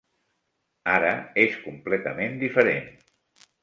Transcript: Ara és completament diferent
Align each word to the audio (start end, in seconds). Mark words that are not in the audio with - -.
Ara 0.95 1.13
és 1.45 1.61
completament 1.69 2.43
diferent 2.49 2.93